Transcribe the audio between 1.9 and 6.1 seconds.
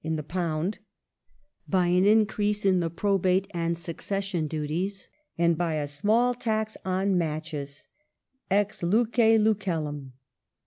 increase in the Probate and Succession Duties; and by a